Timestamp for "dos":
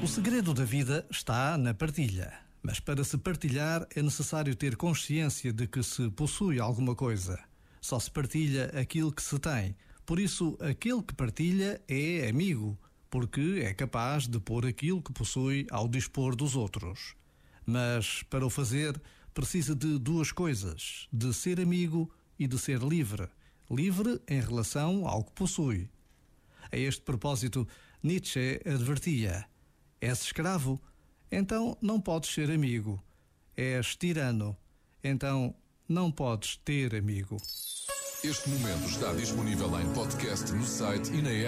16.36-16.54